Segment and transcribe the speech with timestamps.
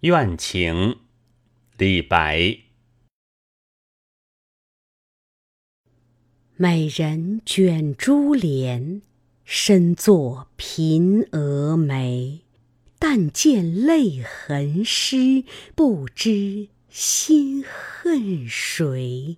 [0.00, 0.96] 怨情，
[1.76, 2.58] 李白。
[6.56, 9.02] 美人卷珠帘，
[9.44, 12.40] 深坐颦蛾眉。
[12.98, 15.44] 但见泪痕湿，
[15.74, 19.36] 不知心恨谁。